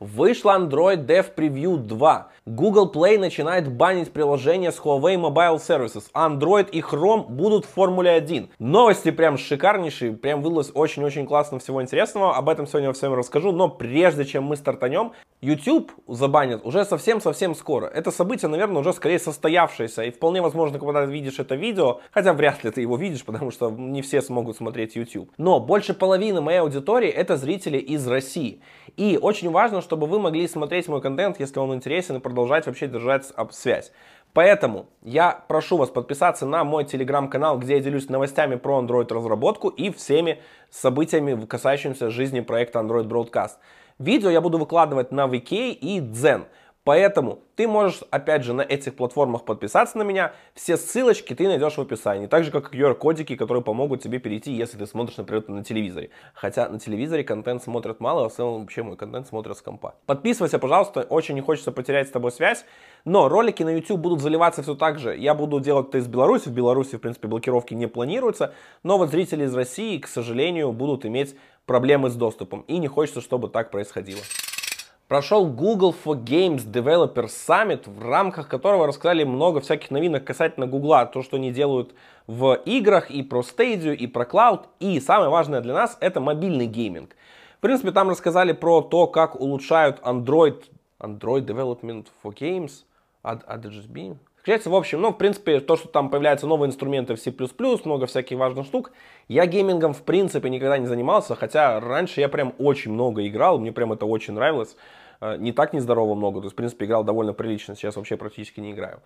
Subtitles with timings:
[0.00, 2.28] Вышла Android Dev Preview 2.
[2.46, 6.04] Google Play начинает банить приложения с Huawei Mobile Services.
[6.14, 8.48] Android и Chrome будут в Формуле 1.
[8.60, 12.36] Новости прям шикарнейшие, прям вылилось очень-очень классно всего интересного.
[12.36, 17.86] Об этом сегодня всем расскажу, но прежде чем мы стартанем, YouTube забанят уже совсем-совсем скоро.
[17.86, 22.32] Это событие, наверное, уже скорее состоявшееся, и вполне возможно, когда ты видишь это видео, хотя
[22.32, 25.30] вряд ли ты его видишь, потому что не все смогут смотреть YouTube.
[25.38, 28.62] Но больше половины моей аудитории это зрители из России.
[28.96, 32.88] И очень важно, чтобы вы могли смотреть мой контент, если он интересен, и продолжать вообще
[32.88, 33.90] держать связь.
[34.34, 39.68] Поэтому я прошу вас подписаться на мой телеграм-канал, где я делюсь новостями про Android разработку
[39.68, 43.52] и всеми событиями, касающимися жизни проекта Android Broadcast.
[43.98, 46.44] Видео я буду выкладывать на VK и Zen.
[46.84, 50.32] Поэтому ты можешь, опять же, на этих платформах подписаться на меня.
[50.54, 52.26] Все ссылочки ты найдешь в описании.
[52.26, 56.10] Так же, как и QR-кодики, которые помогут тебе перейти, если ты смотришь, например, на телевизоре.
[56.32, 59.96] Хотя на телевизоре контент смотрят мало, а в целом вообще мой контент смотрят с компа.
[60.06, 62.64] Подписывайся, пожалуйста, очень не хочется потерять с тобой связь.
[63.04, 65.16] Но ролики на YouTube будут заливаться все так же.
[65.16, 66.48] Я буду делать это из Беларуси.
[66.48, 68.54] В Беларуси, в принципе, блокировки не планируются.
[68.82, 72.62] Но вот зрители из России, к сожалению, будут иметь проблемы с доступом.
[72.62, 74.20] И не хочется, чтобы так происходило.
[75.08, 81.08] Прошел Google for Games Developer Summit, в рамках которого рассказали много всяких новинок касательно Google,
[81.10, 81.94] то, что они делают
[82.26, 86.66] в играх, и про Stadia, и про Cloud, и самое важное для нас, это мобильный
[86.66, 87.16] гейминг.
[87.56, 90.64] В принципе, там рассказали про то, как улучшают Android,
[91.00, 92.84] Android Development for Games,
[94.48, 97.32] ADGSB, в общем, ну, в принципе, то, что там появляются новые инструменты в C++,
[97.84, 98.92] много всяких важных штук.
[99.28, 103.72] Я геймингом, в принципе, никогда не занимался, хотя раньше я прям очень много играл, мне
[103.72, 104.76] прям это очень нравилось.
[105.20, 108.60] Э, не так нездорово много, то есть, в принципе, играл довольно прилично, сейчас вообще практически
[108.60, 109.00] не играю.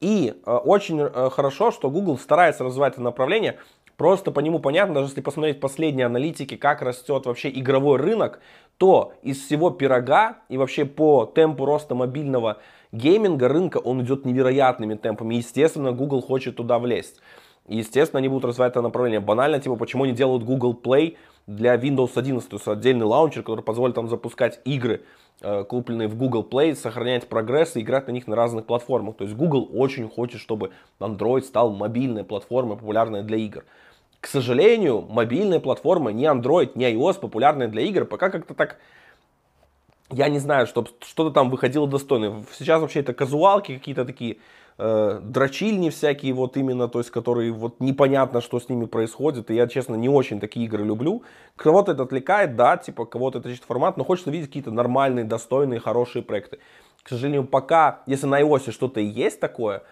[0.00, 3.58] И э, очень э, хорошо, что Google старается развивать это направление,
[3.96, 8.40] просто по нему понятно, даже если посмотреть последние аналитики, как растет вообще игровой рынок,
[8.76, 12.58] то из всего пирога и вообще по темпу роста мобильного
[12.96, 15.36] гейминга рынка, он идет невероятными темпами.
[15.36, 17.20] Естественно, Google хочет туда влезть.
[17.68, 19.20] Естественно, они будут развивать это направление.
[19.20, 21.16] Банально, типа, почему они делают Google Play
[21.46, 25.02] для Windows 11, то есть отдельный лаунчер, который позволит там запускать игры
[25.42, 29.16] Э, купленные в Google Play, сохранять прогресс и играть на них на разных платформах.
[29.16, 33.64] То есть Google очень хочет, чтобы Android стал мобильной платформой, популярной для игр.
[34.20, 38.78] К сожалению, мобильная платформа, ни Android, ни iOS, популярная для игр, пока как-то так
[40.10, 42.44] я не знаю, чтобы что-то там выходило достойно.
[42.52, 44.38] Сейчас вообще это казуалки какие-то такие,
[44.78, 49.50] э, дрочильни всякие вот именно, то есть которые вот непонятно, что с ними происходит.
[49.50, 51.22] И я, честно, не очень такие игры люблю.
[51.56, 55.80] Кого-то это отвлекает, да, типа кого-то это ищет формат, но хочется видеть какие-то нормальные, достойные,
[55.80, 56.58] хорошие проекты.
[57.02, 59.82] К сожалению, пока, если на iOS что-то и есть такое,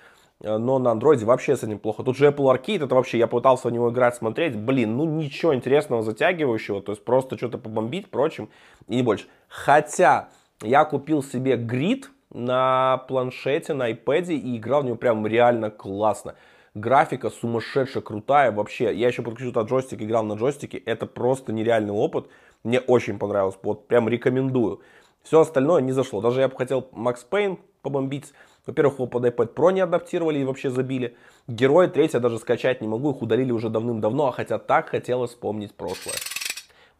[0.40, 2.02] Э, но на андроиде вообще с этим плохо.
[2.02, 5.54] Тут же Apple Arcade, это вообще, я пытался в него играть, смотреть, блин, ну ничего
[5.54, 8.48] интересного, затягивающего, то есть просто что-то побомбить, прочим,
[8.88, 9.26] и не больше.
[9.54, 10.30] Хотя,
[10.62, 16.34] я купил себе грид на планшете, на iPad и играл в него прям реально классно.
[16.74, 18.92] Графика сумасшедшая, крутая вообще.
[18.92, 20.78] Я еще подключил этот джойстик, играл на джойстике.
[20.78, 22.26] Это просто нереальный опыт.
[22.64, 23.56] Мне очень понравилось.
[23.62, 24.80] Вот прям рекомендую.
[25.22, 26.20] Все остальное не зашло.
[26.20, 28.32] Даже я бы хотел Max Payne побомбить.
[28.66, 31.16] Во-первых, его под iPad Pro не адаптировали и вообще забили.
[31.46, 35.74] Героя третья даже скачать не могу, их удалили уже давным-давно, а хотя так хотелось вспомнить
[35.74, 36.16] прошлое.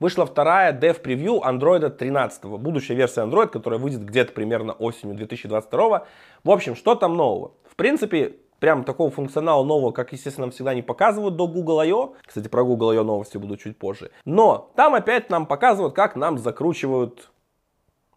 [0.01, 6.07] Вышла вторая Dev Preview Android 13, будущая версия Android, которая выйдет где-то примерно осенью 2022.
[6.43, 7.53] В общем, что там нового?
[7.65, 12.15] В принципе, прям такого функционала нового, как, естественно, нам всегда не показывают до Google I.O.
[12.25, 13.05] Кстати, про Google I.O.
[13.05, 14.11] новости буду чуть позже.
[14.25, 17.31] Но там опять нам показывают, как нам закручивают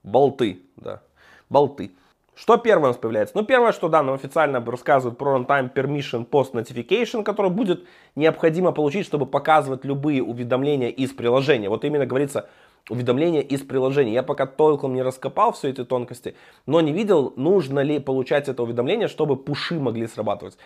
[0.03, 0.61] болты.
[0.77, 1.01] Да,
[1.49, 1.91] болты.
[2.37, 3.35] Что первое у нас появляется?
[3.35, 8.71] Ну, первое, что да, нам официально рассказывают про Runtime Permission Post Notification, который будет необходимо
[8.71, 11.67] получить, чтобы показывать любые уведомления из приложения.
[11.67, 12.47] Вот именно говорится
[12.91, 14.13] уведомления из приложения.
[14.13, 16.35] Я пока толком не раскопал все эти тонкости,
[16.67, 20.59] но не видел, нужно ли получать это уведомление, чтобы пуши могли срабатывать.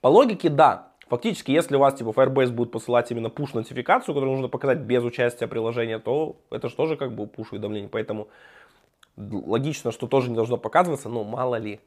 [0.00, 0.92] По логике, да.
[1.08, 5.48] Фактически, если у вас типа Firebase будет посылать именно push-нотификацию, которую нужно показать без участия
[5.48, 7.88] приложения, то это же тоже как бы push-уведомление.
[7.88, 8.28] Поэтому
[9.16, 11.80] логично, что тоже не должно показываться, но мало ли.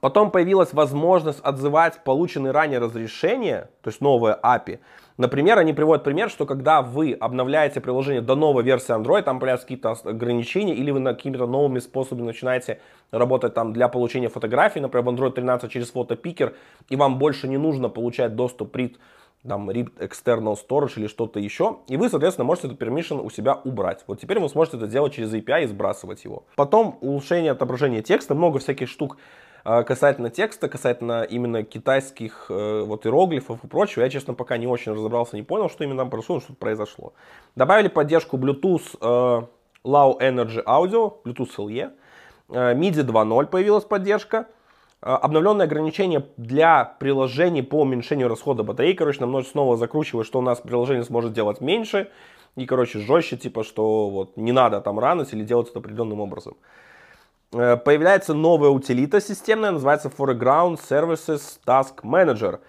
[0.00, 4.78] Потом появилась возможность отзывать полученные ранее разрешения, то есть новое API.
[5.16, 9.66] Например, они приводят пример, что когда вы обновляете приложение до новой версии Android, там появляются
[9.66, 12.80] какие-то ограничения, или вы какими-то новыми способами начинаете
[13.10, 16.54] работать там для получения фотографий, например, в Android 13 через фотопикер,
[16.88, 18.96] и вам больше не нужно получать доступ при
[19.46, 23.54] там RIP External Storage или что-то еще, и вы, соответственно, можете этот permission у себя
[23.54, 24.04] убрать.
[24.06, 26.44] Вот теперь вы сможете это делать через API и сбрасывать его.
[26.56, 29.16] Потом улучшение отображения текста, много всяких штук
[29.64, 34.02] э, касательно текста, касательно именно китайских э, вот иероглифов и прочего.
[34.02, 37.12] Я, честно, пока не очень разобрался, не понял, что именно там происходит, что произошло.
[37.54, 39.48] Добавили поддержку Bluetooth
[39.84, 41.92] Low Energy Audio, Bluetooth LE,
[42.48, 44.48] MIDI 2.0 появилась поддержка,
[45.00, 48.94] обновленное ограничение для приложений по уменьшению расхода батареи.
[48.94, 52.10] Короче, нам нужно снова закручивать, что у нас приложение сможет делать меньше
[52.56, 56.56] и, короче, жестче, типа, что вот не надо там ранить или делать это определенным образом.
[57.52, 62.60] Э, появляется новая утилита системная, называется Foreground Services Task Manager.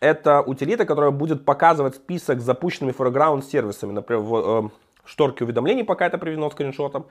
[0.00, 4.70] Это утилита, которая будет показывать список с запущенными foreground сервисами, например,
[5.06, 7.06] в шторке уведомлений, пока это приведено скриншотом.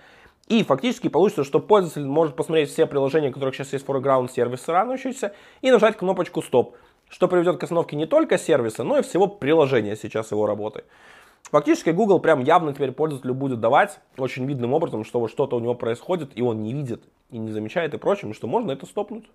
[0.48, 4.72] И фактически получится, что пользователь может посмотреть все приложения, у которых сейчас есть foreground сервисы
[4.72, 6.76] ранующиеся, и нажать кнопочку стоп,
[7.10, 10.84] что приведет к остановке не только сервиса, но и всего приложения сейчас его работы.
[11.52, 15.60] Фактически Google прям явно теперь пользователю будет давать очень видным образом, что вот что-то у
[15.60, 19.26] него происходит, и он не видит, и не замечает и прочим, что можно это стопнуть.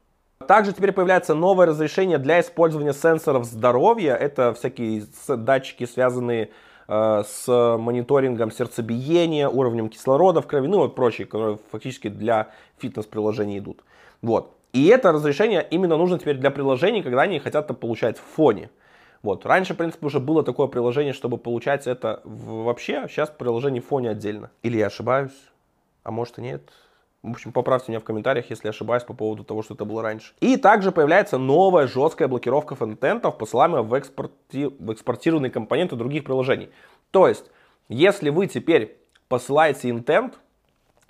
[0.46, 4.14] Также теперь появляется новое разрешение для использования сенсоров здоровья.
[4.14, 6.48] Это всякие датчики, связанные э,
[6.90, 12.48] с мониторингом сердцебиения, уровнем кислорода в крови, ну и вот прочие, которые фактически для
[12.78, 13.84] фитнес-приложений идут.
[14.22, 14.56] Вот.
[14.72, 18.70] И это разрешение именно нужно теперь для приложений, когда они хотят это получать в фоне.
[19.22, 19.46] Вот.
[19.46, 24.10] Раньше, в принципе, уже было такое приложение, чтобы получать это вообще, сейчас приложение в фоне
[24.10, 24.50] отдельно.
[24.64, 25.36] Или я ошибаюсь,
[26.02, 26.62] а может и нет.
[27.22, 30.32] В общем, поправьте меня в комментариях, если ошибаюсь по поводу того, что это было раньше.
[30.40, 34.66] И также появляется новая жесткая блокировка фронтендов, посылаемая в, экспорти...
[34.66, 36.70] в экспортированные компоненты других приложений.
[37.10, 37.50] То есть,
[37.88, 38.96] если вы теперь
[39.28, 40.32] посылаете intent,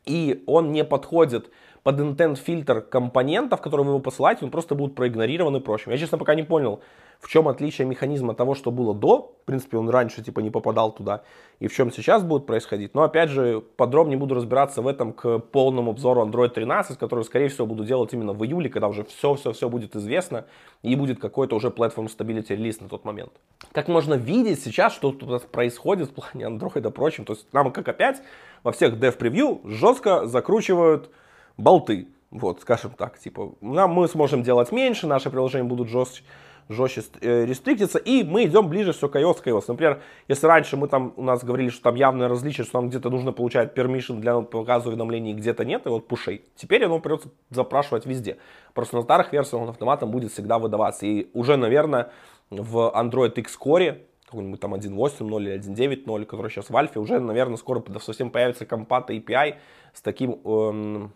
[0.04, 1.50] и он не подходит
[1.82, 5.92] под intent фильтр компонентов, которые вы его посылаете, он просто будут проигнорированы и прочим.
[5.92, 6.80] Я, честно, пока не понял,
[7.20, 9.34] в чем отличие механизма того, что было до.
[9.42, 11.22] В принципе, он раньше типа не попадал туда.
[11.58, 12.94] И в чем сейчас будет происходить.
[12.94, 17.48] Но опять же, подробнее буду разбираться в этом к полному обзору Android 13, который, скорее
[17.48, 20.46] всего, буду делать именно в июле, когда уже все-все-все будет известно
[20.82, 23.32] и будет какой-то уже Platform Stability релиз на тот момент.
[23.72, 27.24] Как можно видеть сейчас, что тут происходит в плане Android и прочим.
[27.24, 28.22] То есть нам, как опять,
[28.62, 31.10] во всех dev превью жестко закручивают
[31.56, 32.08] болты.
[32.30, 36.22] Вот, скажем так, типа, нам мы сможем делать меньше, наши приложения будут жестче
[36.70, 39.64] жестче э, рестриктится, и мы идем ближе все к iOS, к iOS.
[39.68, 43.10] Например, если раньше мы там, у нас говорили, что там явное различие, что нам где-то
[43.10, 46.44] нужно получать permission для показа уведомлений, где-то нет, и вот пушей.
[46.54, 48.38] Теперь оно придется запрашивать везде.
[48.72, 51.06] Просто на старых версиях он автоматом будет всегда выдаваться.
[51.06, 52.12] И уже, наверное,
[52.50, 57.56] в Android X Core, какой-нибудь там 1.8.0 или 1.9.0, который сейчас в альфе, уже, наверное,
[57.56, 59.56] скоро совсем появится компат API
[59.92, 60.40] с таким...
[60.44, 61.12] Эм,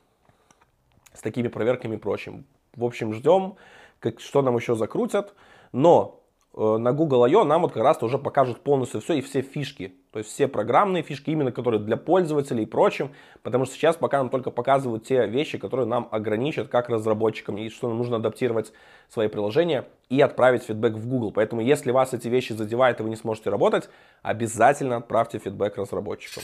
[1.15, 2.45] с такими проверками и прочим.
[2.77, 3.55] В общем, ждем
[4.01, 5.35] как, что нам еще закрутят.
[5.73, 6.21] Но
[6.55, 7.45] э, на Google I.O.
[7.45, 9.95] нам вот как раз уже покажут полностью все и все фишки.
[10.13, 13.13] То есть все программные фишки, именно которые для пользователей и прочим.
[13.43, 17.57] Потому что сейчас пока нам только показывают те вещи, которые нам ограничат как разработчикам.
[17.57, 18.73] И что нам нужно адаптировать
[19.09, 21.33] свои приложения и отправить фидбэк в Google.
[21.33, 23.89] Поэтому если вас эти вещи задевают и вы не сможете работать,
[24.23, 26.43] обязательно отправьте фидбэк разработчикам.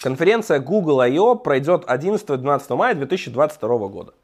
[0.00, 1.34] Конференция Google I.O.
[1.34, 4.14] пройдет 11-12 мая 2022 года.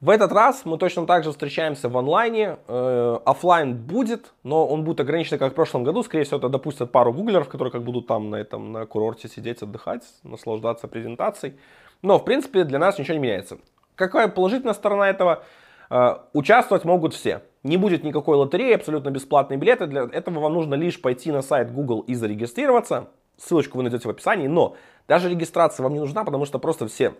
[0.00, 2.58] В этот раз мы точно так же встречаемся в онлайне.
[2.68, 6.02] Э, офлайн будет, но он будет ограничен, как в прошлом году.
[6.02, 9.62] Скорее всего, это допустят пару гуглеров, которые как будут там на этом на курорте сидеть,
[9.62, 11.54] отдыхать, наслаждаться презентацией.
[12.02, 13.56] Но, в принципе, для нас ничего не меняется.
[13.94, 15.42] Какая положительная сторона этого?
[15.88, 17.40] Э, участвовать могут все.
[17.62, 19.86] Не будет никакой лотереи, абсолютно бесплатные билеты.
[19.86, 23.08] Для этого вам нужно лишь пойти на сайт Google и зарегистрироваться.
[23.38, 24.48] Ссылочку вы найдете в описании.
[24.48, 24.76] Но
[25.08, 27.14] даже регистрация вам не нужна, потому что просто все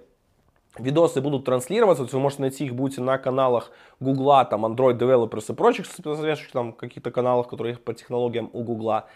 [0.78, 3.70] видосы будут транслироваться, то есть вы можете найти их будете на каналах
[4.00, 9.06] Гугла, там Android Developers и прочих соответствующих там каких-то каналах, которые по технологиям у Гугла.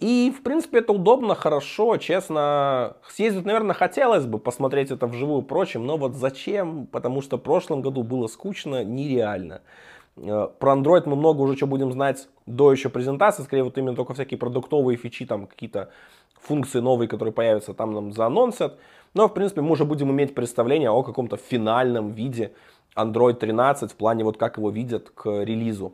[0.00, 2.96] И, в принципе, это удобно, хорошо, честно.
[3.08, 6.86] Съездить, наверное, хотелось бы посмотреть это вживую, прочим, но вот зачем?
[6.86, 9.62] Потому что в прошлом году было скучно, нереально.
[10.16, 13.96] Э, про Android мы много уже что будем знать до еще презентации, скорее вот именно
[13.96, 15.90] только всякие продуктовые фичи, там какие-то
[16.42, 18.78] функции новые, которые появятся, там нам заанонсят.
[19.14, 22.52] Но, в принципе, мы уже будем иметь представление о каком-то финальном виде
[22.94, 25.92] Android 13 в плане вот как его видят к релизу.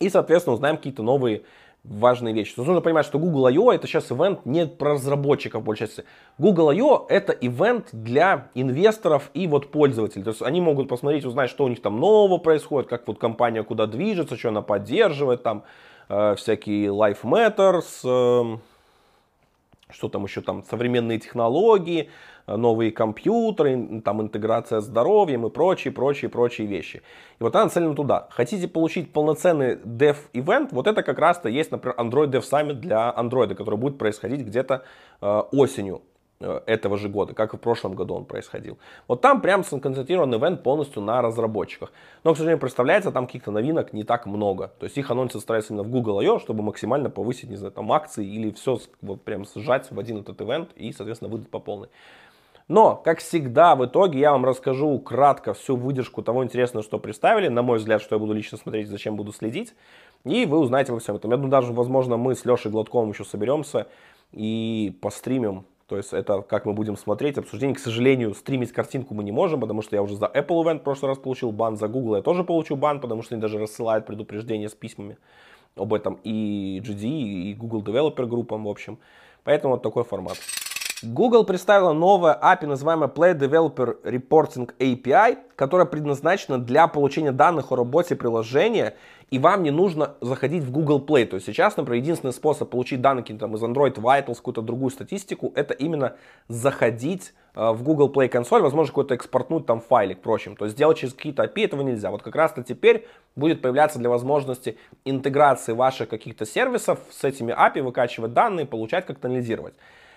[0.00, 1.42] И, соответственно, узнаем какие-то новые
[1.84, 2.48] важные вещи.
[2.48, 3.70] Есть нужно понимать, что Google I.O.
[3.70, 6.04] это сейчас ивент не про разработчиков, большей части.
[6.38, 7.06] Google I.O.
[7.08, 10.24] это ивент для инвесторов и вот пользователей.
[10.24, 13.62] То есть они могут посмотреть, узнать, что у них там нового происходит, как вот компания
[13.62, 15.64] куда движется, что она поддерживает, там
[16.08, 18.58] э, всякие Life Matters, э,
[19.94, 22.10] что там еще там, современные технологии,
[22.46, 27.02] э, новые компьютеры, там интеграция с здоровьем и прочие, прочие, прочие вещи.
[27.38, 28.28] И вот она нацелена туда.
[28.30, 33.14] Хотите получить полноценный dev event, вот это как раз-то есть, например, Android Dev Summit для
[33.16, 34.84] Android, который будет происходить где-то
[35.20, 36.02] э, осенью
[36.66, 38.78] этого же года, как и в прошлом году он происходил.
[39.08, 41.92] Вот там прям сконцентрирован ивент полностью на разработчиках.
[42.22, 44.72] Но, к сожалению, представляется, там каких-то новинок не так много.
[44.78, 47.90] То есть их анонсы стараются именно в Google I.O., чтобы максимально повысить, не знаю, там
[47.92, 51.88] акции или все вот прям сжать в один этот ивент и, соответственно, выдать по полной.
[52.66, 57.48] Но, как всегда, в итоге я вам расскажу кратко всю выдержку того интересного, что представили,
[57.48, 59.74] на мой взгляд, что я буду лично смотреть, зачем буду следить,
[60.24, 61.30] и вы узнаете во всем этом.
[61.30, 63.86] Я думаю, даже, возможно, мы с Лешей Гладковым еще соберемся
[64.32, 67.76] и постримим то есть это как мы будем смотреть обсуждение.
[67.76, 70.82] К сожалению, стримить картинку мы не можем, потому что я уже за Apple Event в
[70.82, 74.04] прошлый раз получил бан, за Google я тоже получу бан, потому что они даже рассылают
[74.04, 75.18] предупреждения с письмами
[75.76, 78.98] об этом и GDE, и Google Developer группам, в общем.
[79.44, 80.36] Поэтому вот такой формат.
[81.04, 87.76] Google представила новое API, называемое Play Developer Reporting API, которое предназначено для получения данных о
[87.76, 88.94] работе приложения,
[89.30, 91.26] и вам не нужно заходить в Google Play.
[91.26, 95.52] То есть сейчас, например, единственный способ получить данные там, из Android Vitals, какую-то другую статистику,
[95.54, 96.14] это именно
[96.48, 100.56] заходить э, в Google Play консоль, возможно, какой-то экспортнуть там файлик, прочим.
[100.56, 102.10] То есть сделать через какие-то API этого нельзя.
[102.10, 103.06] Вот как раз-то теперь
[103.36, 109.28] будет появляться для возможности интеграции ваших каких-то сервисов с этими API, выкачивать данные, получать, как-то
[109.28, 109.74] анализировать.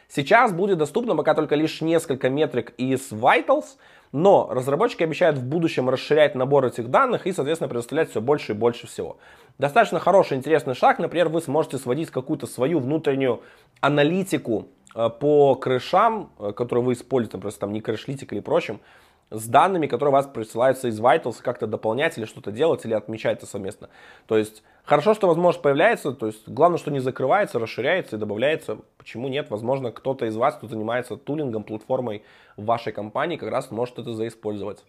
[0.08, 3.78] Сейчас будет доступно пока только лишь несколько метрик из Vitals,
[4.12, 8.56] но разработчики обещают в будущем расширять набор этих данных и, соответственно, предоставлять все больше и
[8.56, 9.18] больше всего.
[9.58, 11.00] Достаточно хороший, интересный шаг.
[11.00, 13.42] Например, вы сможете сводить какую-то свою внутреннюю
[13.82, 18.80] аналитику э, по крышам, э, которые вы используете, просто там не крышлитик или прочим,
[19.30, 23.40] с данными, которые у вас присылаются из Vitals, как-то дополнять или что-то делать, или отмечать
[23.40, 23.90] это совместно.
[24.26, 28.78] То есть хорошо, что возможность появляется, то есть главное, что не закрывается, расширяется и добавляется.
[28.98, 29.50] Почему нет?
[29.50, 32.24] Возможно, кто-то из вас, кто занимается тулингом, платформой
[32.56, 34.84] в вашей компании, как раз может это заиспользовать.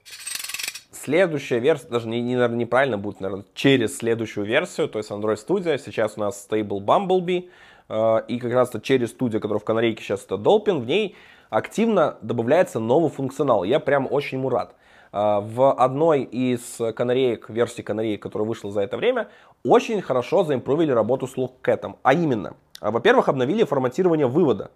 [0.91, 5.37] Следующая версия, даже не, не, наверное, неправильно будет, наверное, через следующую версию, то есть Android
[5.37, 5.77] Studio.
[5.79, 7.51] Сейчас у нас Stable Bumblebee,
[7.89, 11.15] э, и как раз через студию, которая в канарейке сейчас это Dolphin, в ней
[11.51, 13.65] активно добавляется новый функционал.
[13.65, 14.75] Я прям очень ему рад.
[15.13, 19.29] А, в одной из канареек, версии канареек, которая вышла за это время,
[19.65, 21.97] очень хорошо заимпровили работу с локкетом.
[22.03, 24.71] А именно, а, во-первых, обновили форматирование вывода.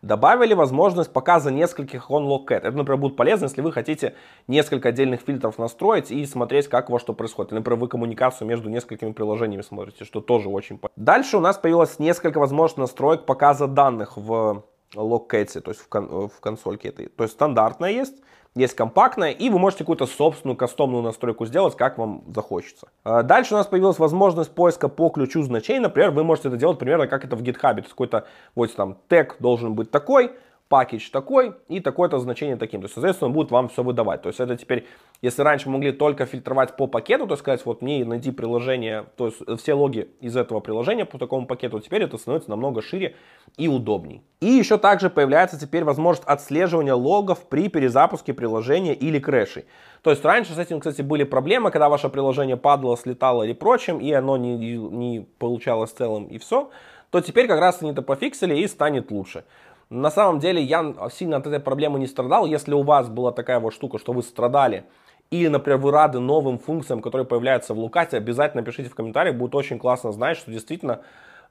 [0.00, 2.58] Добавили возможность показа нескольких on-locket.
[2.58, 4.14] Это, например, будет полезно, если вы хотите
[4.46, 7.50] несколько отдельных фильтров настроить и смотреть, как вас что происходит.
[7.50, 11.02] например, вы коммуникацию между несколькими приложениями смотрите, что тоже очень полезно.
[11.02, 14.62] Дальше у нас появилось несколько возможностей настроек показа данных в
[14.94, 17.08] локкете, то есть в, кон в консольке этой.
[17.08, 18.14] То есть стандартная есть,
[18.54, 22.88] есть компактная, и вы можете какую-то собственную кастомную настройку сделать, как вам захочется.
[23.04, 25.80] А дальше у нас появилась возможность поиска по ключу значений.
[25.80, 27.74] Например, вы можете это делать примерно как это в GitHub.
[27.74, 30.32] То есть какой-то вот там тег должен быть такой,
[30.68, 32.80] пакетч такой и такое-то значение таким.
[32.80, 34.22] То есть, соответственно, он будет вам все выдавать.
[34.22, 34.86] То есть это теперь,
[35.22, 39.26] если раньше мы могли только фильтровать по пакету, то сказать, вот мне найти приложение, то
[39.26, 43.16] есть все логи из этого приложения по такому пакету, теперь это становится намного шире
[43.56, 44.22] и удобней.
[44.40, 49.64] И еще также появляется теперь возможность отслеживания логов при перезапуске приложения или крэшей.
[50.02, 53.98] То есть раньше с этим, кстати, были проблемы, когда ваше приложение падало, слетало или прочим,
[53.98, 56.70] и оно не, не получалось целым и все,
[57.10, 59.44] то теперь как раз они это пофиксили и станет лучше.
[59.90, 62.44] На самом деле я сильно от этой проблемы не страдал.
[62.46, 64.84] Если у вас была такая вот штука, что вы страдали,
[65.30, 69.36] или, например, вы рады новым функциям, которые появляются в Лукате, обязательно пишите в комментариях.
[69.36, 71.02] Будет очень классно знать, что действительно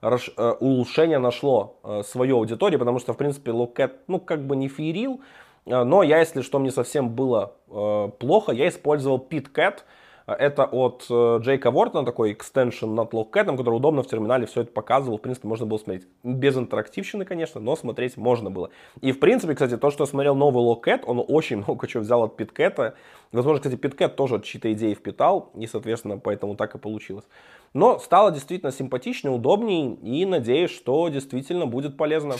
[0.01, 0.17] э,
[0.59, 5.21] улучшение нашло э, свою аудиторию, потому что, в принципе, Лукет, ну, как бы не феерил,
[5.65, 9.79] э, но я, если что мне совсем было плохо, я использовал PitCat,
[10.33, 14.71] это от э, Джейка Вортона, такой экстеншн над Logcat, который удобно в терминале все это
[14.73, 15.17] показывал.
[15.17, 16.05] В принципе, можно было смотреть.
[16.21, 18.69] Без интерактивщины, конечно, но смотреть можно было.
[18.99, 22.23] И, в принципе, кстати, то, что я смотрел новый Logcat, он очень много чего взял
[22.23, 22.93] от PitCat.
[23.31, 27.25] Возможно, кстати, PitCat тоже чьи-то идеи впитал, и, соответственно, поэтому так и получилось.
[27.73, 32.35] Но стало действительно симпатичнее, удобнее, и надеюсь, что действительно будет полезно.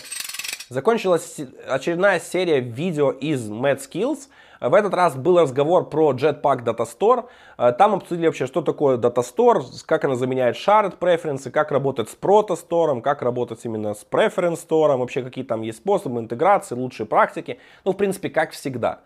[0.70, 1.40] Закончилась
[1.70, 4.28] очередная серия видео из Mad Skills.
[4.60, 7.26] В этот раз был разговор про Jetpack Data Store.
[7.74, 12.18] Там обсудили вообще, что такое Data Store, как она заменяет Shared Preference, как работать с
[12.20, 17.06] Proto Store, как работать именно с Preference Store, вообще какие там есть способы интеграции, лучшие
[17.06, 17.60] практики.
[17.86, 19.02] Ну, в принципе, как всегда.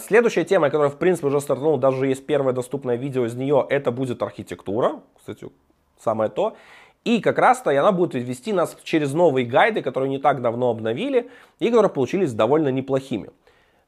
[0.00, 3.90] Следующая тема, которая, в принципе, уже стартанула, даже есть первое доступное видео из нее, это
[3.90, 5.00] будет архитектура.
[5.16, 5.48] Кстати,
[5.98, 6.54] самое то.
[7.04, 11.30] И как раз-то она будет вести нас через новые гайды, которые не так давно обновили
[11.58, 13.30] и которые получились довольно неплохими.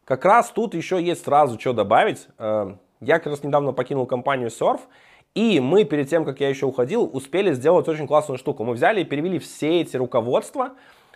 [0.05, 2.29] Как раз тут еще есть сразу что добавить.
[2.39, 4.81] Э, я как раз недавно покинул компанию Surf,
[5.35, 8.65] и мы перед тем, как я еще уходил, успели сделать очень классную штуку.
[8.65, 10.73] Мы взяли и перевели все эти руководства,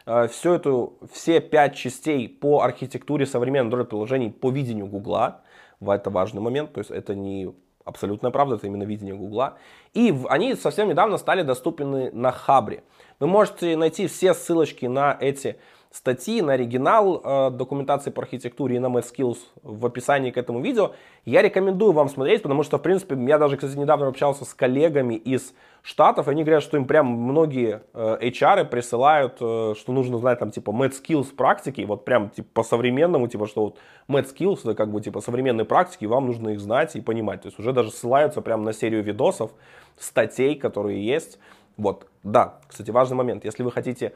[0.06, 5.42] э, всю эту, все пять частей по архитектуре современных Android-приложений по видению Гугла.
[5.80, 7.54] Это важный момент, то есть это не
[7.84, 9.58] абсолютная правда, это именно видение Гугла.
[9.92, 12.84] И они совсем недавно стали доступны на Хабре.
[13.20, 15.58] Вы можете найти все ссылочки на эти
[15.90, 20.92] статьи на оригинал э, документации по архитектуре и на MathSkills в описании к этому видео.
[21.24, 25.14] Я рекомендую вам смотреть, потому что, в принципе, я даже, кстати, недавно общался с коллегами
[25.14, 30.18] из Штатов, и они говорят, что им прям многие э, HR присылают, э, что нужно
[30.18, 33.78] знать там типа MathSkills практики, вот прям типа по-современному, типа что вот
[34.08, 37.42] MathSkills это как бы типа современные практики, вам нужно их знать и понимать.
[37.42, 39.52] То есть уже даже ссылаются прям на серию видосов,
[39.96, 41.38] статей, которые есть.
[41.76, 43.44] Вот, да, кстати, важный момент.
[43.44, 44.12] Если вы хотите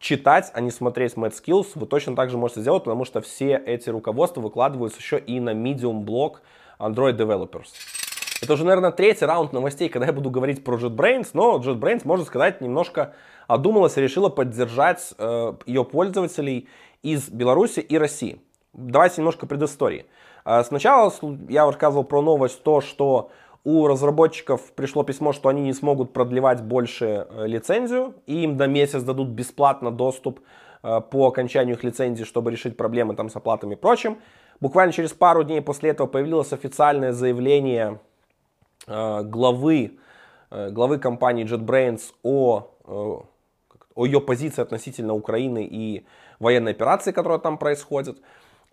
[0.00, 3.90] читать, а не смотреть MathSkills, вы точно так же можете сделать, потому что все эти
[3.90, 6.42] руководства выкладываются еще и на Medium блог
[6.80, 7.68] Android Developers.
[8.42, 12.24] Это уже, наверное, третий раунд новостей, когда я буду говорить про JetBrains, но JetBrains, можно
[12.24, 13.14] сказать, немножко
[13.46, 16.66] одумалась и решила поддержать э, ее пользователей
[17.02, 18.40] из Беларуси и России.
[18.72, 20.06] Давайте немножко предыстории.
[20.46, 21.12] Э, сначала
[21.50, 23.30] я рассказывал про новость, то, что
[23.64, 28.66] у разработчиков пришло письмо, что они не смогут продлевать больше э, лицензию, и им до
[28.66, 30.40] месяц дадут бесплатно доступ
[30.82, 34.18] э, по окончанию их лицензии, чтобы решить проблемы там с оплатами и прочим.
[34.60, 38.00] Буквально через пару дней после этого появилось официальное заявление
[38.86, 39.98] э, главы,
[40.50, 46.04] главы компании JetBrains о, о ее позиции относительно Украины и
[46.40, 48.20] военной операции, которая там происходит.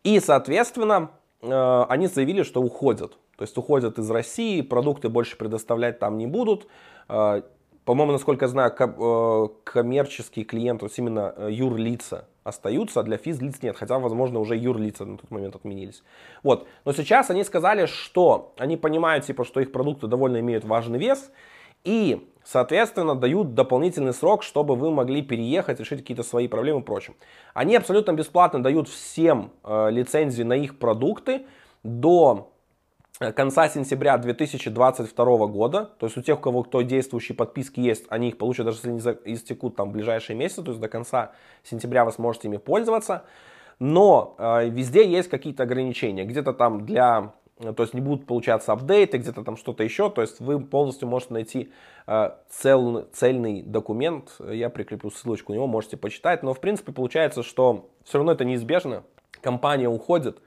[0.03, 6.17] И, соответственно, они заявили, что уходят то есть уходят из России, продукты больше предоставлять там
[6.17, 6.67] не будут.
[7.08, 7.44] А,
[7.86, 13.17] по-моему, насколько я знаю, э, коммерческие клиенты, то есть именно э, юрлица остаются, а для
[13.17, 13.77] физлиц нет.
[13.77, 16.03] Хотя, возможно, уже юрлица на тот момент отменились.
[16.44, 16.67] Вот.
[16.84, 21.32] Но сейчас они сказали, что они понимают, типа, что их продукты довольно имеют важный вес.
[21.84, 27.15] И, соответственно, дают дополнительный срок, чтобы вы могли переехать, решить какие-то свои проблемы и прочим.
[27.53, 31.46] Они абсолютно бесплатно дают всем э, лицензии на их продукты
[31.84, 32.51] до
[33.19, 38.29] конца сентября 2022 года, то есть у тех, у кого кто действующие подписки есть, они
[38.29, 41.31] их получат даже если не истекут там в ближайшие месяцы, то есть до конца
[41.63, 43.24] сентября вы сможете ими пользоваться.
[43.79, 46.25] Но э, везде есть какие-то ограничения.
[46.25, 50.09] Где-то там для, э, то есть не будут получаться апдейты, где-то там что-то еще.
[50.09, 51.71] То есть вы полностью можете найти
[52.07, 54.36] э, цел, цельный документ.
[54.39, 56.41] Я прикреплю ссылочку на него, можете почитать.
[56.41, 59.03] Но в принципе получается, что все равно это неизбежно.
[59.41, 60.39] Компания уходит,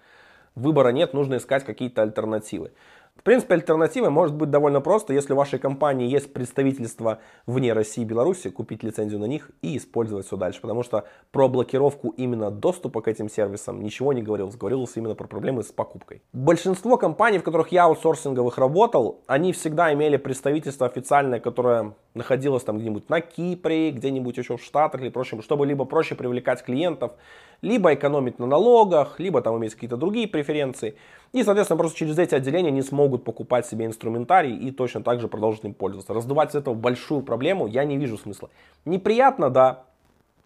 [0.55, 2.73] выбора нет, нужно искать какие-то альтернативы.
[3.21, 5.13] В принципе, альтернатива может быть довольно просто.
[5.13, 9.77] Если в вашей компании есть представительство вне России и Беларуси, купить лицензию на них и
[9.77, 10.63] использовать все дальше.
[10.63, 14.57] Потому что про блокировку именно доступа к этим сервисам ничего не говорилось.
[14.57, 16.23] Говорилось именно про проблемы с покупкой.
[16.33, 22.79] Большинство компаний, в которых я аутсорсинговых работал, они всегда имели представительство официальное, которое находилось там
[22.79, 27.13] где-нибудь на Кипре, где-нибудь еще в Штатах или прочим, чтобы либо проще привлекать клиентов,
[27.61, 30.97] либо экономить на налогах, либо там иметь какие-то другие преференции.
[31.33, 35.29] И, соответственно, просто через эти отделения не смогут покупать себе инструментарий и точно так же
[35.29, 36.13] продолжить им пользоваться.
[36.13, 38.51] Раздувать с этого большую проблему я не вижу смысла.
[38.85, 39.85] Неприятно, да.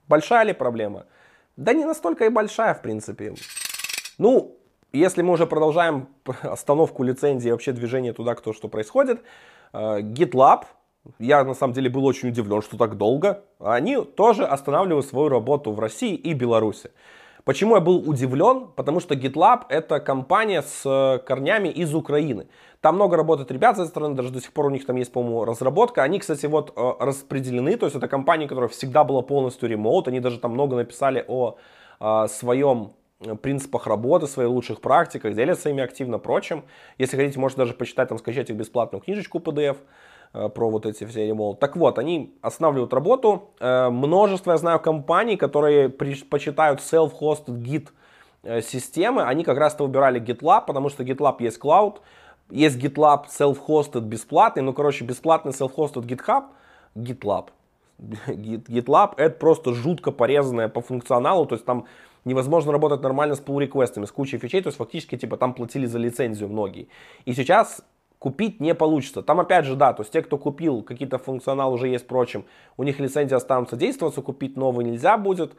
[0.09, 1.07] Большая ли проблема?
[1.57, 3.35] Да не настолько и большая, в принципе.
[4.19, 4.57] Ну,
[4.93, 6.09] если мы уже продолжаем
[6.43, 9.23] остановку лицензии и вообще движение туда, кто что происходит,
[9.73, 10.65] э, GitLab,
[11.19, 15.73] я на самом деле был очень удивлен, что так долго, они тоже останавливают свою работу
[15.73, 16.91] в России и Беларуси.
[17.45, 18.69] Почему я был удивлен?
[18.75, 22.47] Потому что GitLab это компания с э, корнями из Украины.
[22.81, 25.13] Там много работает ребят с этой стороны, даже до сих пор у них там есть,
[25.13, 26.03] по-моему, разработка.
[26.03, 30.09] Они, кстати, вот э, распределены, то есть это компания, которая всегда была полностью ремоут.
[30.09, 31.59] Они даже там много написали о,
[31.99, 36.65] о своем э, принципах работы, своих лучших практиках, делятся ими активно, прочим.
[36.97, 39.77] Если хотите, можете даже почитать, там, скачать их бесплатную книжечку PDF.
[40.35, 41.61] Э, про вот эти все ремоут.
[41.61, 43.51] Так вот, они останавливают работу.
[43.61, 47.89] Э, множество, я знаю, компаний, которые предпочитают self-hosted Git
[48.43, 51.99] э, системы, они как раз-то выбирали GitLab, потому что GitLab есть cloud,
[52.51, 56.47] есть GitLab self-hosted бесплатный, ну, короче, бесплатный self-hosted GitHub,
[56.97, 57.51] GitLab.
[58.27, 61.87] GitLab это просто жутко порезанное по функционалу, то есть там
[62.25, 65.87] невозможно работать нормально с pull реквестами с кучей фичей, то есть фактически типа там платили
[65.87, 66.89] за лицензию многие.
[67.25, 67.85] И сейчас
[68.25, 69.21] купить не получится.
[69.21, 72.47] Там опять же, да, то есть те, кто купил, какие-то функционал уже есть, прочим,
[72.79, 75.53] у них лицензия останутся действоваться, купить новый нельзя будет.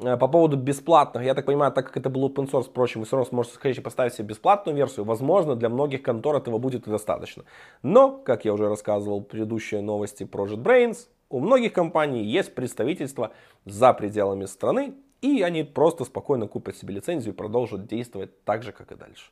[0.00, 3.06] Э, по поводу бесплатных, я так понимаю, так как это был open source, впрочем, вы
[3.06, 5.04] все равно сможете, скорее поставить себе бесплатную версию.
[5.04, 7.44] Возможно, для многих контор этого будет достаточно.
[7.82, 13.32] Но, как я уже рассказывал в предыдущей новости про JetBrains, у многих компаний есть представительство
[13.66, 18.72] за пределами страны, и они просто спокойно купят себе лицензию и продолжат действовать так же,
[18.72, 19.30] как и дальше.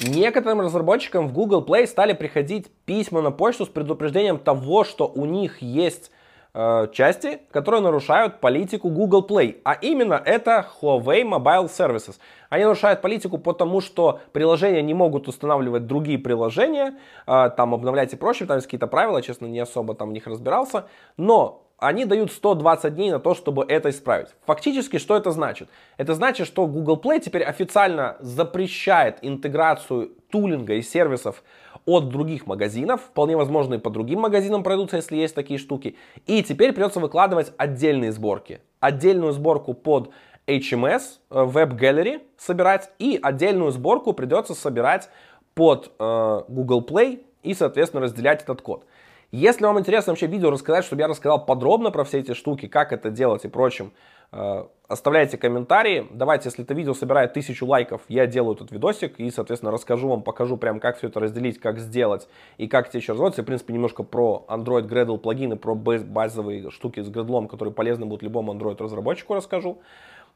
[0.00, 5.26] Некоторым разработчикам в Google Play стали приходить письма на почту с предупреждением того, что у
[5.26, 6.10] них есть
[6.54, 9.60] э, части, которые нарушают политику Google Play.
[9.62, 12.14] А именно это Huawei Mobile Services.
[12.48, 16.94] Они нарушают политику потому, что приложения не могут устанавливать другие приложения,
[17.26, 20.26] э, там обновлять и прочее, там есть какие-то правила, честно, не особо там в них
[20.26, 20.86] разбирался.
[21.18, 24.28] Но они дают 120 дней на то, чтобы это исправить.
[24.46, 25.68] Фактически, что это значит?
[25.96, 31.42] Это значит, что Google Play теперь официально запрещает интеграцию тулинга и сервисов
[31.86, 33.00] от других магазинов.
[33.00, 35.96] Вполне возможно и по другим магазинам пройдутся, если есть такие штуки.
[36.26, 38.60] И теперь придется выкладывать отдельные сборки.
[38.80, 40.10] Отдельную сборку под
[40.46, 45.08] HMS, э, Web Gallery собирать и отдельную сборку придется собирать
[45.54, 48.84] под э, Google Play и, соответственно, разделять этот код.
[49.32, 52.92] Если вам интересно вообще видео рассказать, чтобы я рассказал подробно про все эти штуки, как
[52.92, 53.92] это делать и прочим,
[54.32, 56.08] э, оставляйте комментарии.
[56.10, 60.22] Давайте, если это видео собирает тысячу лайков, я делаю этот видосик и, соответственно, расскажу вам,
[60.22, 62.26] покажу прям, как все это разделить, как сделать
[62.58, 63.42] и как это еще разводится.
[63.42, 68.06] И, в принципе, немножко про Android Gradle плагины, про базовые штуки с Gradle, которые полезны
[68.06, 69.78] будут любому Android разработчику расскажу.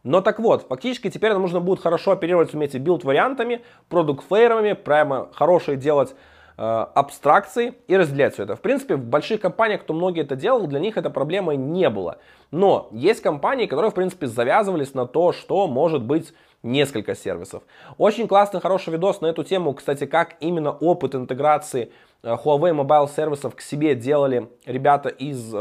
[0.04, 5.76] Но так вот, фактически теперь нам нужно будет хорошо оперировать уметь билд-вариантами, продукт-флейерами, прямо хорошие
[5.76, 6.14] делать
[6.56, 8.54] абстракции и разделять все это.
[8.54, 12.18] В принципе, в больших компаниях, кто многие это делал, для них эта проблема не было.
[12.50, 16.32] Но есть компании, которые, в принципе, завязывались на то, что может быть
[16.64, 17.62] несколько сервисов.
[17.98, 23.08] Очень классный, хороший видос на эту тему, кстати, как именно опыт интеграции э, Huawei Mobile
[23.08, 25.56] сервисов к себе делали ребята из э,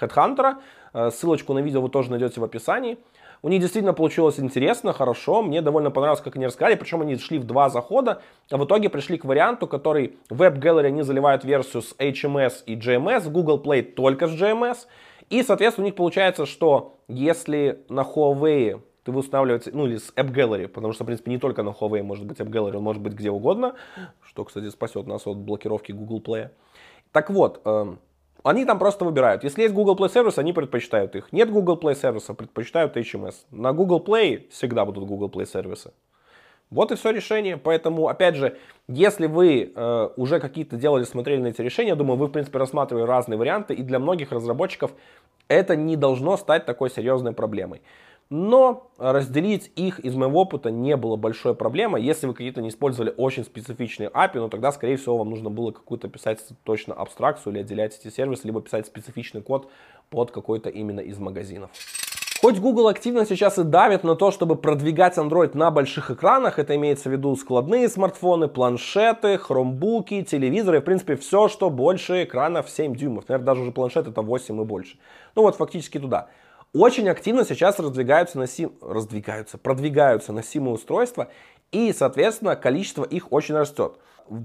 [0.00, 0.56] Headhunter.
[0.92, 2.98] Э, ссылочку на видео вы тоже найдете в описании.
[3.42, 5.42] У них действительно получилось интересно, хорошо.
[5.42, 6.74] Мне довольно понравилось, как они рассказали.
[6.74, 10.60] Причем они шли в два захода, а в итоге пришли к варианту, который в Web
[10.60, 14.86] Gallery они заливают версию с HMS и GMS, в Google Play только с GMS.
[15.30, 20.32] И, соответственно, у них получается, что если на Huawei ты устанавливаете, ну или с App
[20.32, 23.00] Gallery, потому что, в принципе, не только на Huawei может быть App Gallery, он может
[23.00, 23.74] быть где угодно,
[24.22, 26.50] что, кстати, спасет нас от блокировки Google Play.
[27.12, 27.98] Так вот, эм,
[28.42, 29.44] они там просто выбирают.
[29.44, 31.32] Если есть Google Play сервис, они предпочитают их.
[31.32, 33.34] Нет Google Play сервиса, предпочитают HMS.
[33.50, 35.92] На Google Play всегда будут Google Play сервисы.
[36.70, 37.56] Вот и все решение.
[37.56, 38.56] Поэтому, опять же,
[38.88, 43.04] если вы э, уже какие-то делали, смотрели на эти решения, думаю, вы, в принципе, рассматривали
[43.04, 44.92] разные варианты, и для многих разработчиков
[45.48, 47.82] это не должно стать такой серьезной проблемой.
[48.30, 52.04] Но разделить их из моего опыта не было большой проблемой.
[52.04, 55.72] Если вы какие-то не использовали очень специфичные API, ну тогда, скорее всего, вам нужно было
[55.72, 59.68] какую-то писать точно абстракцию или отделять эти сервисы, либо писать специфичный код
[60.10, 61.70] под какой-то именно из магазинов.
[62.40, 66.74] Хоть Google активно сейчас и давит на то, чтобы продвигать Android на больших экранах, это
[66.76, 72.94] имеется в виду складные смартфоны, планшеты, хромбуки, телевизоры, в принципе, все, что больше экранов 7
[72.94, 73.28] дюймов.
[73.28, 74.96] Наверное, даже уже планшет это 8 и больше.
[75.34, 76.28] Ну вот, фактически туда.
[76.72, 78.72] Очень активно сейчас раздвигаются, носим...
[78.80, 81.28] раздвигаются, продвигаются носимые устройства,
[81.72, 83.94] и, соответственно, количество их очень растет.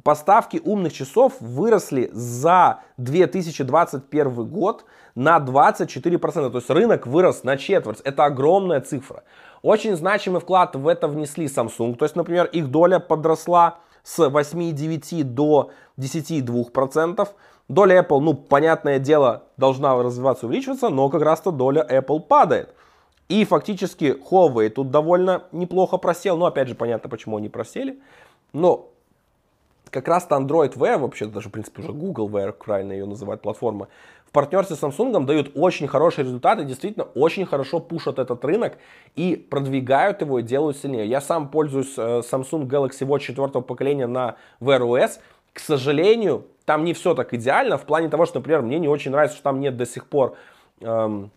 [0.03, 6.49] Поставки умных часов выросли за 2021 год на 24%.
[6.49, 8.01] То есть рынок вырос на четверть.
[8.01, 9.23] Это огромная цифра.
[9.61, 11.95] Очень значимый вклад в это внесли Samsung.
[11.95, 17.27] То есть, например, их доля подросла с 8,9 до 10,2%.
[17.67, 22.73] Доля Apple, ну, понятное дело, должна развиваться, увеличиваться, но как раз-то доля Apple падает.
[23.27, 26.37] И фактически Huawei тут довольно неплохо просел.
[26.37, 27.99] Ну, опять же, понятно, почему они просели.
[28.53, 28.89] Но
[29.89, 33.87] как раз-то Android Wear, вообще даже, в принципе, уже Google Wear, правильно ее называть, платформа,
[34.27, 38.77] в партнерстве с Samsung дают очень хорошие результаты, действительно очень хорошо пушат этот рынок
[39.15, 41.07] и продвигают его и делают сильнее.
[41.07, 45.19] Я сам пользуюсь э, Samsung Galaxy Watch 4 поколения на Wear OS.
[45.55, 49.11] К сожалению, там не все так идеально, в плане того, что, например, мне не очень
[49.11, 50.35] нравится, что там нет до сих пор
[50.81, 51.31] эм,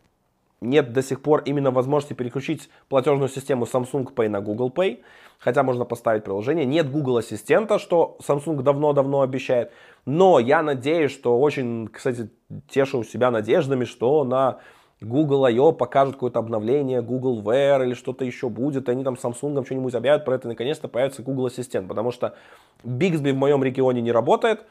[0.60, 5.02] нет до сих пор именно возможности переключить платежную систему Samsung Pay на Google Pay,
[5.38, 6.64] хотя можно поставить приложение.
[6.64, 9.70] Нет Google Ассистента, что Samsung давно-давно обещает.
[10.04, 12.28] Но я надеюсь, что очень, кстати,
[12.68, 14.58] тешу себя надеждами, что на
[15.00, 15.72] Google I.O.
[15.72, 20.24] покажут какое-то обновление, Google Wear или что-то еще будет, и они там Samsung что-нибудь объявят
[20.24, 22.34] про это, наконец-то появится Google Ассистент, потому что
[22.82, 24.64] Bixby в моем регионе не работает,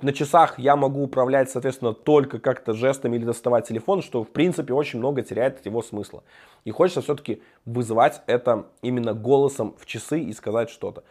[0.00, 4.72] на часах я могу управлять, соответственно, только как-то жестами или доставать телефон, что, в принципе,
[4.72, 6.22] очень много теряет от его смысла.
[6.64, 11.02] И хочется все-таки вызывать это именно голосом в часы и сказать что-то.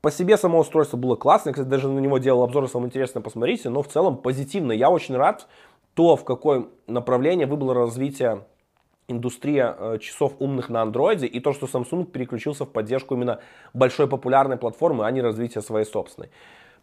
[0.00, 3.20] По себе само устройство было классное, кстати, даже на него делал обзор, если вам интересно,
[3.20, 4.72] посмотрите, но в целом позитивно.
[4.72, 5.46] Я очень рад
[5.94, 8.44] то, в какое направление выбрало развитие
[9.10, 13.40] индустрия э, часов умных на андроиде и то, что Samsung переключился в поддержку именно
[13.74, 16.30] большой популярной платформы, а не развития своей собственной.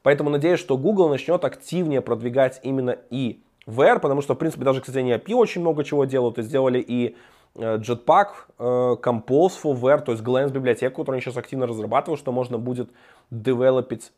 [0.04, 4.82] Поэтому надеюсь, что Google начнет активнее продвигать именно и VR, потому что, в принципе, даже,
[4.82, 6.38] кстати, они API очень много чего делают.
[6.38, 7.15] И сделали и
[7.56, 8.28] э, Jetpack,
[8.60, 12.58] э, Compose for VR, то есть Glance библиотеку, которую они сейчас активно разрабатывают, что можно
[12.58, 12.89] будет
[13.32, 14.12] девелопить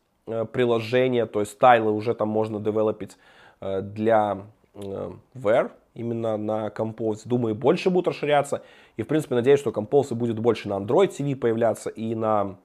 [0.51, 3.17] приложение, то есть стайлы уже там можно девелопить
[3.59, 7.21] для VR, именно на Compose.
[7.25, 8.63] Думаю, больше будут расширяться.
[8.97, 12.57] И, в принципе, надеюсь, что Compose будет больше на Android TV появляться и на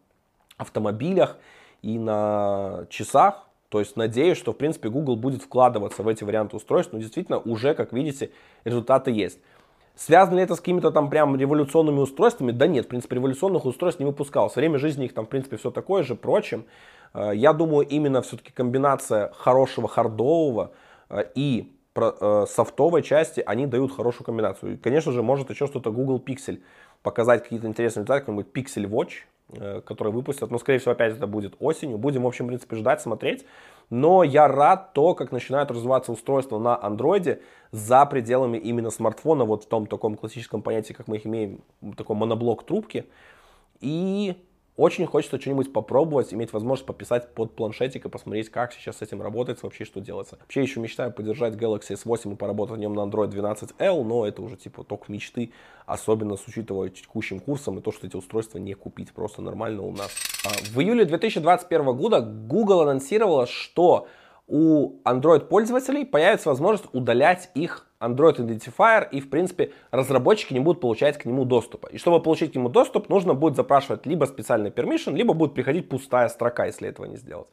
[0.56, 1.36] автомобилях,
[1.82, 3.46] и на часах.
[3.68, 7.38] То есть надеюсь, что в принципе Google будет вкладываться в эти варианты устройств, но действительно
[7.38, 8.30] уже, как видите,
[8.64, 9.40] результаты есть.
[9.96, 12.50] Связано ли это с какими-то там прям революционными устройствами?
[12.50, 14.56] Да нет, в принципе, революционных устройств не выпускалось.
[14.56, 16.16] Время жизни их там, в принципе, все такое же.
[16.16, 16.64] Впрочем,
[17.14, 20.72] э, я думаю, именно все-таки комбинация хорошего хардового
[21.10, 24.74] э, и э, софтовой части, они дают хорошую комбинацию.
[24.74, 26.60] И, конечно же, может еще что-то Google Pixel
[27.02, 30.50] показать какие-то интересные результаты, какой-нибудь Pixel Watch, который выпустят.
[30.50, 31.98] Но, скорее всего, опять это будет осенью.
[31.98, 33.44] Будем, в общем, в принципе, ждать, смотреть.
[33.90, 39.64] Но я рад то, как начинают развиваться устройства на андроиде за пределами именно смартфона, вот
[39.64, 41.60] в том таком классическом понятии, как мы их имеем,
[41.96, 43.04] такой моноблок трубки.
[43.80, 44.36] И
[44.76, 49.22] очень хочется что-нибудь попробовать, иметь возможность пописать под планшетик и посмотреть, как сейчас с этим
[49.22, 50.36] работает, вообще что делается.
[50.40, 54.42] Вообще еще мечтаю поддержать Galaxy S8 и поработать на нем на Android 12L, но это
[54.42, 55.52] уже типа только мечты,
[55.86, 59.92] особенно с учитывая текущим курсом и то, что эти устройства не купить просто нормально у
[59.92, 60.10] нас.
[60.44, 64.08] А, в июле 2021 года Google анонсировала, что
[64.46, 70.80] у Android пользователей появится возможность удалять их Android Identifier, и, в принципе, разработчики не будут
[70.80, 71.86] получать к нему доступа.
[71.88, 75.88] И чтобы получить к нему доступ, нужно будет запрашивать либо специальный permission, либо будет приходить
[75.88, 77.48] пустая строка, если этого не сделать.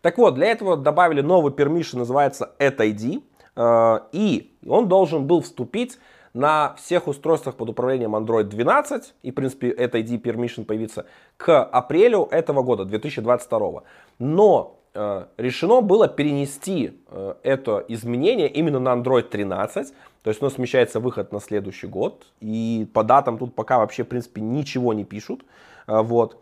[0.00, 3.22] Так вот, для этого добавили новый permission, называется AddID,
[3.54, 5.98] э, и он должен был вступить
[6.34, 12.26] на всех устройствах под управлением Android 12, и, в принципе, AddID permission появится к апрелю
[12.32, 13.82] этого года, 2022.
[14.18, 19.94] Но решено было перенести э, это изменение именно на Android 13.
[20.22, 22.26] То есть у нас смещается выход на следующий год.
[22.40, 25.42] И по датам тут пока вообще, в принципе, ничего не пишут.
[25.86, 26.36] Э, вот.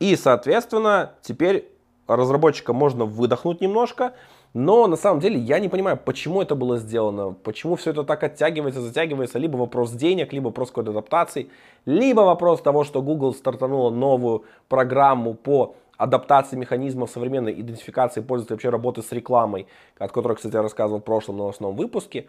[0.00, 1.68] И, соответственно, теперь
[2.06, 4.12] разработчикам можно выдохнуть немножко.
[4.52, 8.22] Но на самом деле я не понимаю, почему это было сделано, почему все это так
[8.22, 9.40] оттягивается, затягивается.
[9.40, 11.50] Либо вопрос денег, либо вопрос какой-то адаптации,
[11.86, 18.70] либо вопрос того, что Google стартанула новую программу по адаптации механизмов современной идентификации пользователя, вообще
[18.70, 19.66] работы с рекламой,
[19.98, 22.26] от которой, кстати, я рассказывал в прошлом новостном выпуске.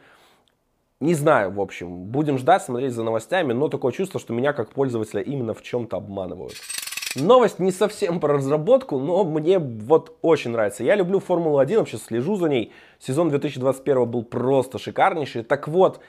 [0.99, 4.69] Не знаю, в общем, будем ждать, смотреть за новостями, но такое чувство, что меня как
[4.71, 6.53] пользователя именно в чем-то обманывают.
[7.15, 10.83] Новость не совсем про разработку, но мне вот очень нравится.
[10.83, 12.73] Я люблю Формулу-1, вообще слежу за ней.
[12.99, 15.43] Сезон 2021 был просто шикарнейший.
[15.43, 16.01] Так вот,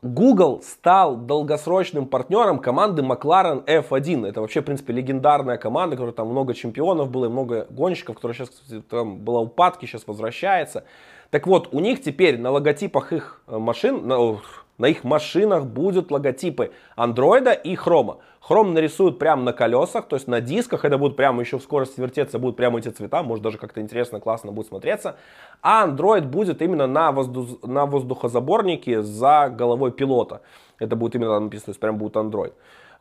[0.00, 4.28] Google стал долгосрочным партнером команды McLaren F1.
[4.28, 8.36] Это вообще, в принципе, легендарная команда, которая там много чемпионов было, и много гонщиков, которые
[8.36, 10.84] сейчас, кстати, там была упадки, сейчас возвращается.
[11.30, 14.38] Так вот, у них теперь на логотипах их э, машин, на,
[14.78, 18.18] на их машинах будут логотипы Андроида и Хрома.
[18.40, 22.00] Хром нарисуют прямо на колесах, то есть на дисках, это будут прямо еще в скорости
[22.00, 25.16] вертеться, будут прямо эти цвета, может даже как-то интересно, классно будет смотреться.
[25.60, 30.40] А Android будет именно на, воздух, на воздухозаборнике за головой пилота.
[30.78, 32.52] Это будет именно написано, то есть прям будет Android.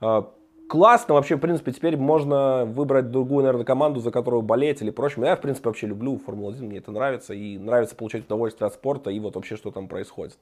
[0.01, 0.29] А,
[0.67, 5.23] классно, вообще, в принципе, теперь можно выбрать другую, наверное, команду, за которую болеть или прочим.
[5.23, 9.11] Я, в принципе, вообще люблю Формулу-1, мне это нравится, и нравится получать удовольствие от спорта,
[9.11, 10.37] и вот вообще, что там происходит.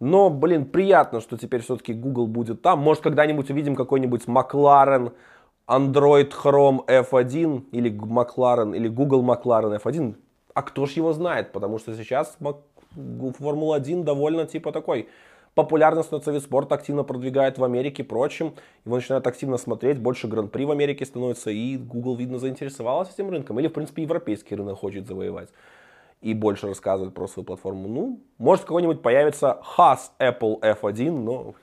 [0.00, 2.78] Но, блин, приятно, что теперь все-таки Google будет там.
[2.78, 5.12] Может, когда-нибудь увидим какой-нибудь McLaren
[5.66, 10.14] Android Chrome F1 или McLaren, или Google McLaren F1.
[10.54, 11.52] А кто ж его знает?
[11.52, 12.38] Потому что сейчас
[12.94, 15.08] Формула-1 довольно типа такой
[15.54, 18.54] популярность на вид спорта активно продвигает в Америке прочим.
[18.84, 23.58] Его начинают активно смотреть, больше гран-при в Америке становится, и Google, видно, заинтересовалась этим рынком.
[23.58, 25.48] Или, в принципе, европейский рынок хочет завоевать
[26.20, 27.88] и больше рассказывать про свою платформу.
[27.88, 31.54] Ну, может, какой-нибудь появится Haas Apple F1, но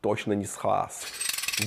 [0.00, 0.92] точно не с Haas.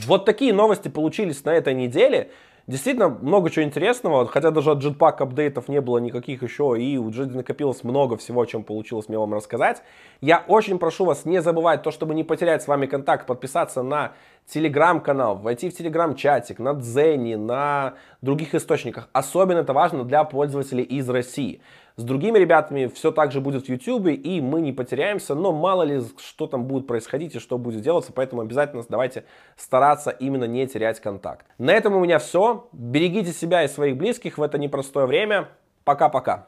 [0.06, 2.32] Вот такие новости получились на этой неделе.
[2.68, 7.12] Действительно, много чего интересного, хотя даже от Jetpack апдейтов не было никаких еще, и у
[7.12, 9.84] Джеди накопилось много всего, о чем получилось мне вам рассказать.
[10.20, 14.14] Я очень прошу вас не забывать то, чтобы не потерять с вами контакт, подписаться на
[14.48, 17.94] телеграм-канал, войти в телеграм-чатик, на Дзене, на
[18.24, 19.10] других источниках.
[19.14, 21.62] Особенно это важно для пользователей из России.
[21.98, 25.84] С другими ребятами все так же будет в YouTube, и мы не потеряемся, но мало
[25.84, 29.24] ли, что там будет происходить и что будет делаться, поэтому обязательно давайте
[29.56, 31.46] стараться именно не терять контакт.
[31.58, 32.68] На этом у меня все.
[32.74, 35.48] Берегите себя и своих близких в это непростое время.
[35.86, 36.48] Пока-пока.